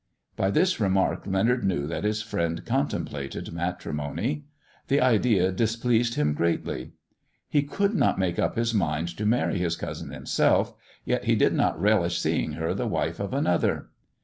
[0.35, 4.45] By this remark Leonard knew that his friend con templated matrimony.
[4.87, 6.93] The idea displeased him greatly.
[7.53, 10.25] lass JONATHAN 181 He could not make up his mind to marry his cousin him
[10.25, 10.73] self,
[11.05, 13.89] yet he did not relish seeing her the wife of another.